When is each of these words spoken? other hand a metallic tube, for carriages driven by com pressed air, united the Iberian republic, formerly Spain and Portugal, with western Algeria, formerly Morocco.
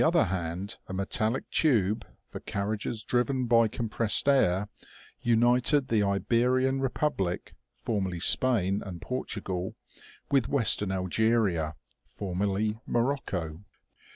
other 0.03 0.23
hand 0.33 0.77
a 0.87 0.93
metallic 0.95 1.47
tube, 1.51 2.03
for 2.27 2.39
carriages 2.39 3.03
driven 3.03 3.45
by 3.45 3.67
com 3.67 3.87
pressed 3.87 4.27
air, 4.27 4.67
united 5.21 5.89
the 5.89 6.01
Iberian 6.01 6.79
republic, 6.81 7.53
formerly 7.83 8.19
Spain 8.19 8.81
and 8.83 8.99
Portugal, 8.99 9.75
with 10.31 10.49
western 10.49 10.91
Algeria, 10.91 11.75
formerly 12.09 12.79
Morocco. 12.87 13.63